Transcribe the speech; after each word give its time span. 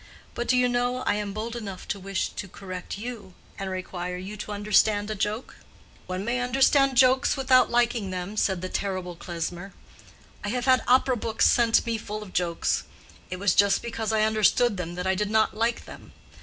But 0.33 0.47
do 0.47 0.57
you 0.57 0.67
know 0.67 1.03
I 1.03 1.13
am 1.13 1.31
bold 1.31 1.55
enough 1.55 1.87
to 1.89 1.99
wish 1.99 2.29
to 2.29 2.47
correct 2.47 2.97
you, 2.97 3.35
and 3.59 3.69
require 3.69 4.17
you 4.17 4.35
to 4.37 4.51
understand 4.51 5.11
a 5.11 5.13
joke?" 5.13 5.57
"One 6.07 6.25
may 6.25 6.39
understand 6.39 6.97
jokes 6.97 7.37
without 7.37 7.69
liking 7.69 8.09
them," 8.09 8.35
said 8.35 8.63
the 8.63 8.67
terrible 8.69 9.15
Klesmer. 9.15 9.73
"I 10.43 10.47
have 10.47 10.65
had 10.65 10.81
opera 10.87 11.15
books 11.17 11.45
sent 11.45 11.85
me 11.85 11.99
full 11.99 12.23
of 12.23 12.33
jokes; 12.33 12.81
it 13.29 13.37
was 13.37 13.53
just 13.53 13.83
because 13.83 14.11
I 14.11 14.23
understood 14.23 14.75
them 14.77 14.95
that 14.95 15.05
I 15.05 15.13
did 15.13 15.29
not 15.29 15.55
like 15.55 15.85
them. 15.85 16.13